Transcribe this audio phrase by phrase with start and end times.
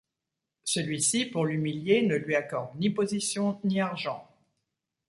[0.63, 4.27] Celui-ci, pour l’humilier, ne lui accorde ni position ni argent.